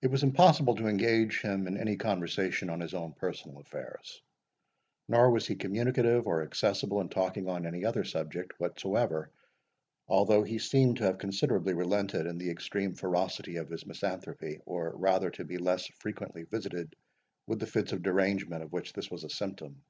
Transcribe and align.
It 0.00 0.06
was 0.10 0.22
impossible 0.22 0.76
to 0.76 0.86
engage 0.86 1.42
him 1.42 1.66
in 1.66 1.76
any 1.76 1.96
conversation 1.98 2.70
on 2.70 2.80
his 2.80 2.94
own 2.94 3.12
personal 3.12 3.58
affairs; 3.58 4.22
nor 5.08 5.30
was 5.30 5.46
he 5.46 5.56
communicative 5.56 6.26
or 6.26 6.40
accessible 6.42 7.02
in 7.02 7.10
talking 7.10 7.46
on 7.46 7.66
any 7.66 7.84
other 7.84 8.02
subject 8.02 8.58
whatever, 8.58 9.30
although 10.08 10.42
he 10.42 10.58
seemed 10.58 10.96
to 10.96 11.04
have 11.04 11.18
considerably 11.18 11.74
relented 11.74 12.24
in 12.24 12.38
the 12.38 12.48
extreme 12.48 12.94
ferocity 12.94 13.56
of 13.56 13.68
his 13.68 13.84
misanthropy, 13.84 14.58
or 14.64 14.96
rather 14.96 15.30
to 15.32 15.44
be 15.44 15.58
less 15.58 15.86
frequently 16.00 16.44
visited 16.44 16.96
with 17.46 17.58
the 17.60 17.66
fits 17.66 17.92
of 17.92 18.02
derangement 18.04 18.62
of 18.62 18.72
which 18.72 18.94
this 18.94 19.10
was 19.10 19.22
a 19.22 19.28
symptom. 19.28 19.82